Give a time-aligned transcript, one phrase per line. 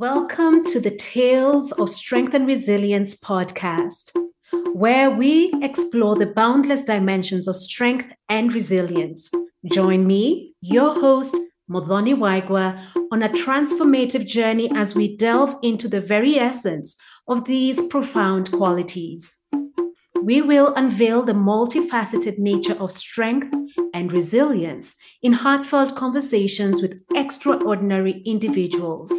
[0.00, 4.10] Welcome to the Tales of Strength and Resilience podcast,
[4.72, 9.30] where we explore the boundless dimensions of strength and resilience.
[9.70, 11.36] Join me, your host,
[11.70, 12.82] Muthoni Waigwa,
[13.12, 16.96] on a transformative journey as we delve into the very essence
[17.28, 19.36] of these profound qualities.
[20.22, 23.52] We will unveil the multifaceted nature of strength
[23.92, 29.12] and resilience in heartfelt conversations with extraordinary individuals.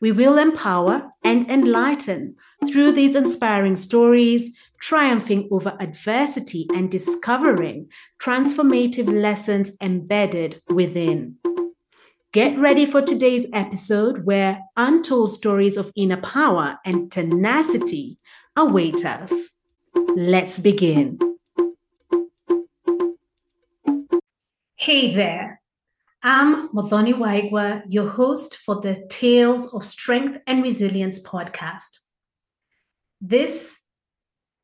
[0.00, 2.36] We will empower and enlighten
[2.68, 7.88] through these inspiring stories, triumphing over adversity and discovering
[8.20, 11.36] transformative lessons embedded within.
[12.32, 18.18] Get ready for today's episode where untold stories of inner power and tenacity
[18.56, 19.52] await us.
[20.16, 21.18] Let's begin.
[24.76, 25.60] Hey there.
[26.26, 31.98] I'm Muthoni Waigwa, your host for the Tales of Strength and Resilience podcast.
[33.20, 33.76] This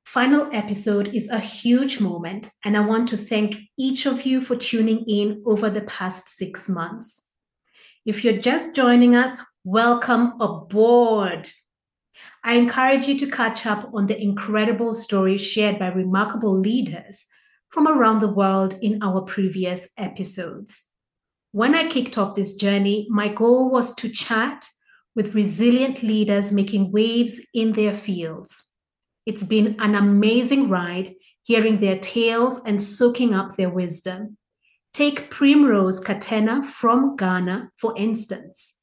[0.07, 4.57] final episode is a huge moment, and I want to thank each of you for
[4.57, 7.31] tuning in over the past six months.
[8.07, 11.51] If you're just joining us, welcome aboard.
[12.43, 17.27] I encourage you to catch up on the incredible stories shared by remarkable leaders
[17.69, 20.87] from around the world in our previous episodes.
[21.53, 24.69] When I kicked off this journey, my goal was to chat
[25.17, 28.63] with resilient leaders making waves in their fields.
[29.27, 34.37] It's been an amazing ride hearing their tales and soaking up their wisdom.
[34.93, 38.75] Take Primrose Katena from Ghana, for instance.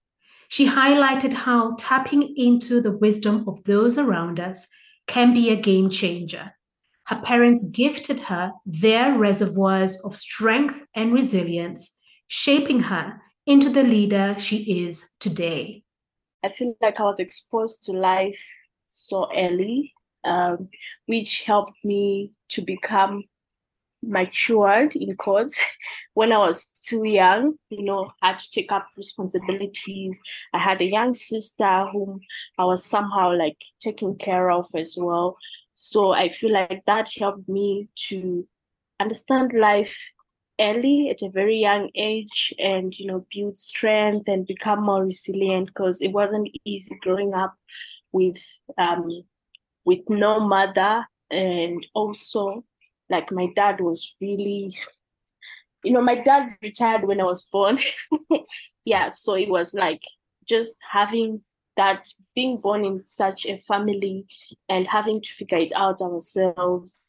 [0.50, 4.68] She highlighted how tapping into the wisdom of those around us
[5.08, 6.54] can be a game changer.
[7.06, 11.97] Her parents gifted her their reservoirs of strength and resilience
[12.28, 15.84] shaping her into the leader she is today?
[16.44, 18.40] I feel like I was exposed to life
[18.90, 20.70] so early, um,
[21.06, 23.24] which helped me to become
[24.04, 25.60] matured in courts
[26.14, 30.20] when I was too young, you know, had to take up responsibilities.
[30.54, 32.20] I had a young sister whom
[32.58, 35.38] I was somehow like taking care of as well.
[35.76, 38.48] So I feel like that helped me to
[39.00, 39.96] understand life
[40.60, 45.68] early at a very young age and you know build strength and become more resilient
[45.68, 47.56] because it wasn't easy growing up
[48.12, 48.44] with
[48.78, 49.24] um
[49.86, 51.06] with no mother.
[51.30, 52.64] And also
[53.10, 54.74] like my dad was really
[55.84, 57.78] you know my dad retired when i was born.
[58.86, 60.02] Yeah so it was like
[60.48, 61.42] just having
[61.76, 64.26] that being born in such a family
[64.70, 67.02] and having to figure it out ourselves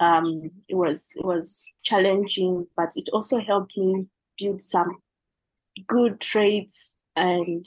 [0.00, 4.06] um, it was it was challenging, but it also helped me
[4.38, 4.98] build some
[5.86, 7.64] good traits and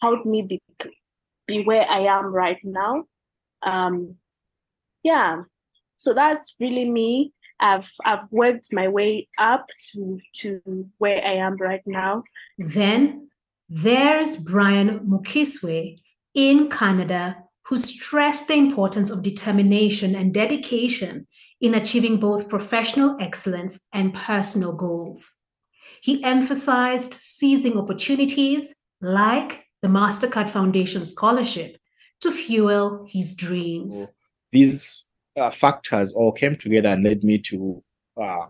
[0.00, 0.60] helped me be
[1.46, 3.04] be where I am right now.
[3.62, 4.16] Um,
[5.02, 5.42] yeah,
[5.96, 7.32] so that's really me.
[7.60, 10.60] I've I've worked my way up to to
[10.98, 12.24] where I am right now.
[12.58, 13.30] Then
[13.68, 15.98] there's Brian Mukiswe
[16.34, 21.26] in Canada who stressed the importance of determination and dedication
[21.64, 25.30] in achieving both professional excellence and personal goals.
[26.02, 31.78] He emphasized seizing opportunities like the MasterCard Foundation scholarship
[32.20, 34.04] to fuel his dreams.
[34.52, 35.08] These
[35.38, 37.82] uh, factors all came together and led me to,
[38.20, 38.44] uh,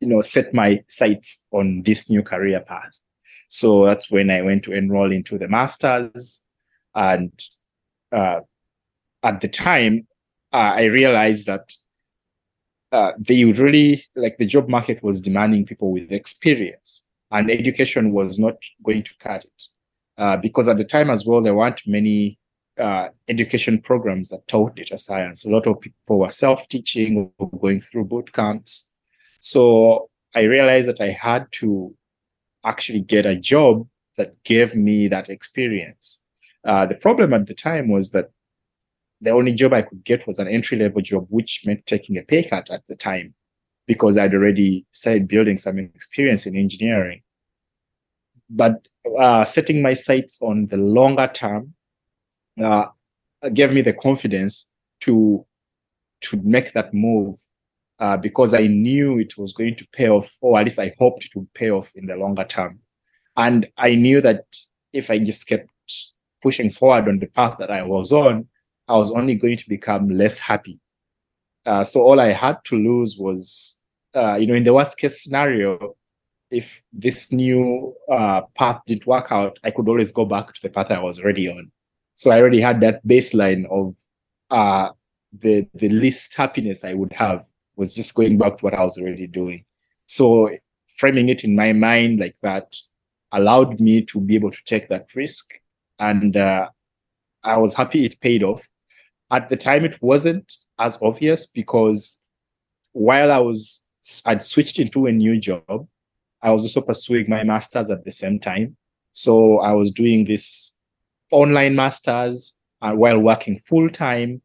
[0.00, 2.98] you know, set my sights on this new career path.
[3.46, 6.42] So that's when I went to enroll into the masters,
[6.96, 7.30] and
[8.10, 8.40] uh,
[9.22, 10.08] at the time,
[10.52, 11.72] uh, I realized that
[12.96, 18.38] uh, they really like the job market was demanding people with experience and education was
[18.38, 19.64] not going to cut it.
[20.16, 22.38] Uh, because at the time as well there weren't many
[22.78, 25.44] uh, education programs that taught data science.
[25.44, 28.90] A lot of people were self-teaching or going through boot camps.
[29.40, 31.68] So i realized that i had to
[32.72, 33.86] actually get a job
[34.18, 36.06] that gave me that experience.
[36.64, 38.30] Uh, the problem at the time was that
[39.20, 42.22] the only job I could get was an entry level job, which meant taking a
[42.22, 43.34] pay cut at the time
[43.86, 47.22] because I'd already started building some experience in engineering.
[48.50, 48.86] But
[49.18, 51.74] uh, setting my sights on the longer term
[52.62, 52.88] uh,
[53.52, 55.44] gave me the confidence to
[56.22, 57.38] to make that move
[57.98, 61.24] uh, because I knew it was going to pay off, or at least I hoped
[61.24, 62.80] it would pay off in the longer term.
[63.36, 64.44] And I knew that
[64.92, 65.68] if I just kept
[66.42, 68.48] pushing forward on the path that I was on,
[68.88, 70.78] I was only going to become less happy.
[71.64, 73.82] Uh, so all I had to lose was,
[74.14, 75.96] uh, you know, in the worst case scenario,
[76.50, 80.70] if this new uh, path didn't work out, I could always go back to the
[80.70, 81.72] path I was already on.
[82.14, 83.96] So I already had that baseline of
[84.50, 84.90] uh,
[85.38, 87.46] the the least happiness I would have
[87.76, 89.64] was just going back to what I was already doing.
[90.06, 90.50] So
[90.96, 92.74] framing it in my mind like that
[93.32, 95.58] allowed me to be able to take that risk,
[95.98, 96.68] and uh,
[97.42, 98.66] I was happy it paid off.
[99.30, 102.20] At the time, it wasn't as obvious because
[102.92, 103.84] while I was
[104.24, 105.88] I'd switched into a new job,
[106.42, 108.76] I was also pursuing my master's at the same time.
[109.12, 110.76] So I was doing this
[111.32, 114.42] online masters uh, while working full time.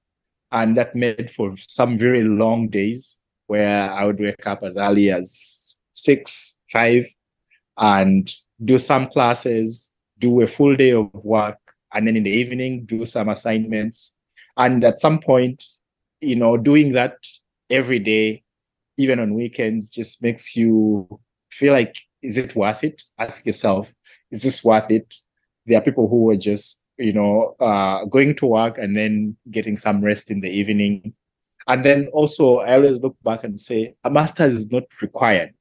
[0.52, 5.12] And that made for some very long days where I would wake up as early
[5.12, 7.06] as six, five,
[7.78, 8.34] and
[8.66, 11.58] do some classes, do a full day of work,
[11.94, 14.14] and then in the evening, do some assignments.
[14.62, 15.66] And at some point,
[16.20, 17.16] you know, doing that
[17.72, 18.44] every day,
[18.98, 21.08] even on weekends, just makes you
[21.50, 23.02] feel like, is it worth it?
[23.18, 23.92] Ask yourself,
[24.30, 25.16] is this worth it?
[25.66, 29.78] There are people who are just, you know, uh, going to work and then getting
[29.78, 31.12] some rest in the evening.
[31.68, 35.56] And then also, I always look back and say, a master is not required.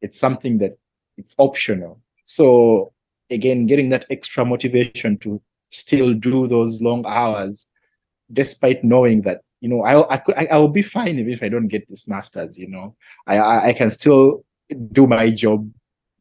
[0.00, 0.78] It's something that
[1.18, 2.00] it's optional.
[2.24, 2.94] So
[3.28, 7.66] again, getting that extra motivation to still do those long hours,
[8.32, 11.68] despite knowing that you know I'll I, I will be fine even if I don't
[11.68, 12.58] get this masters.
[12.58, 12.96] You know,
[13.26, 14.44] I I, I can still
[14.92, 15.70] do my job,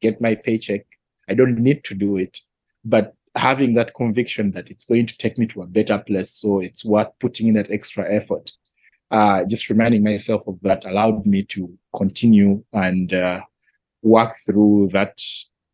[0.01, 0.85] get my paycheck.
[1.29, 2.39] I don't need to do it,
[2.83, 6.59] but having that conviction that it's going to take me to a better place, so
[6.59, 8.51] it's worth putting in that extra effort.
[9.11, 13.39] Uh, just reminding myself of that allowed me to continue and uh,
[14.01, 15.19] work through that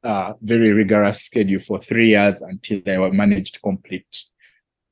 [0.03, 4.25] uh, very rigorous schedule for three years until I managed to complete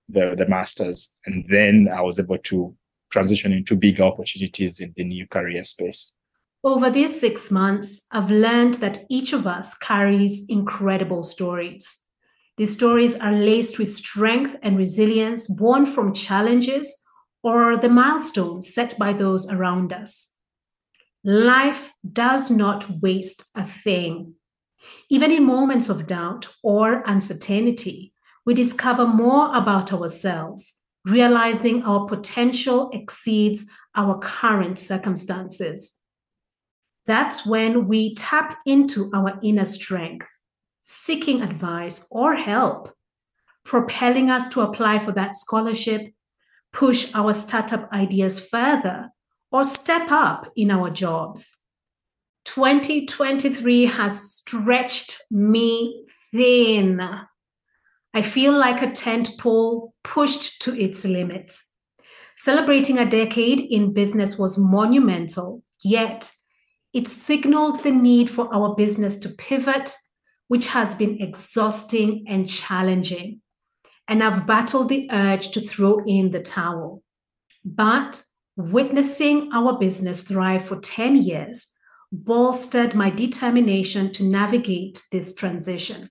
[0.09, 1.15] the, the masters.
[1.25, 2.75] And then I was able to
[3.11, 6.13] transition into bigger opportunities in the new career space.
[6.63, 11.97] Over these six months, I've learned that each of us carries incredible stories.
[12.57, 16.94] These stories are laced with strength and resilience born from challenges
[17.41, 20.27] or the milestones set by those around us.
[21.23, 24.33] Life does not waste a thing.
[25.09, 28.13] Even in moments of doubt or uncertainty,
[28.45, 30.74] we discover more about ourselves,
[31.06, 33.65] realizing our potential exceeds
[33.95, 35.97] our current circumstances.
[37.06, 40.27] That's when we tap into our inner strength,
[40.81, 42.94] seeking advice or help,
[43.65, 46.13] propelling us to apply for that scholarship,
[46.71, 49.09] push our startup ideas further,
[49.51, 51.57] or step up in our jobs.
[52.45, 57.01] 2023 has stretched me thin.
[58.13, 61.63] I feel like a tent pole pushed to its limits.
[62.38, 66.31] Celebrating a decade in business was monumental, yet
[66.94, 69.95] it signaled the need for our business to pivot,
[70.47, 73.41] which has been exhausting and challenging.
[74.07, 77.03] And I've battled the urge to throw in the towel.
[77.63, 78.23] But
[78.56, 81.67] witnessing our business thrive for 10 years
[82.11, 86.09] bolstered my determination to navigate this transition.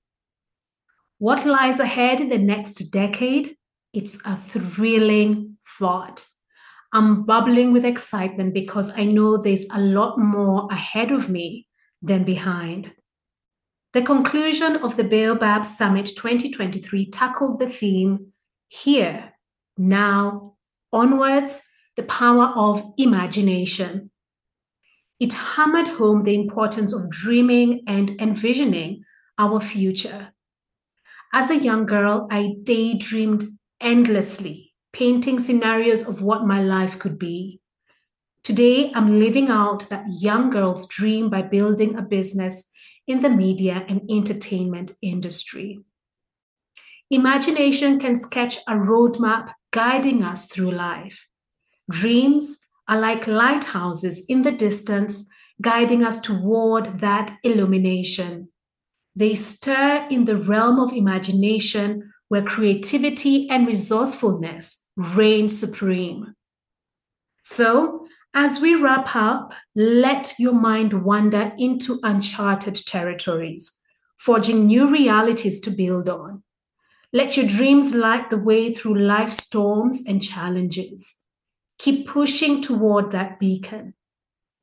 [1.18, 3.56] What lies ahead in the next decade?
[3.92, 6.24] It's a thrilling thought.
[6.92, 11.66] I'm bubbling with excitement because I know there's a lot more ahead of me
[12.00, 12.92] than behind.
[13.94, 18.32] The conclusion of the Baobab Summit 2023 tackled the theme
[18.68, 19.32] Here,
[19.76, 20.54] Now,
[20.92, 21.62] Onwards,
[21.96, 24.12] the power of imagination.
[25.18, 29.02] It hammered home the importance of dreaming and envisioning
[29.36, 30.32] our future.
[31.32, 33.46] As a young girl, I daydreamed
[33.80, 37.60] endlessly painting scenarios of what my life could be.
[38.42, 42.64] Today, I'm living out that young girl's dream by building a business
[43.06, 45.80] in the media and entertainment industry.
[47.10, 51.26] Imagination can sketch a roadmap guiding us through life.
[51.90, 52.58] Dreams
[52.88, 55.26] are like lighthouses in the distance,
[55.60, 58.48] guiding us toward that illumination.
[59.18, 66.36] They stir in the realm of imagination where creativity and resourcefulness reign supreme.
[67.42, 73.72] So, as we wrap up, let your mind wander into uncharted territories,
[74.18, 76.44] forging new realities to build on.
[77.12, 81.16] Let your dreams light the way through life's storms and challenges.
[81.78, 83.94] Keep pushing toward that beacon.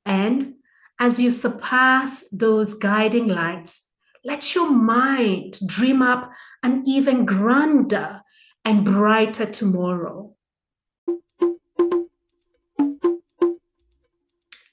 [0.05, 0.53] And
[0.97, 3.84] as you surpass those guiding lights,
[4.25, 6.31] let your mind dream up
[6.63, 8.21] an even grander
[8.65, 10.33] and brighter tomorrow.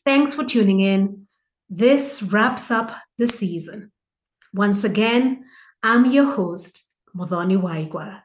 [0.05, 1.27] Thanks for tuning in.
[1.69, 3.93] this wraps up the season.
[4.53, 5.45] Once again,
[5.83, 6.85] I'm your host,
[7.17, 8.22] Muthoni Waigwa.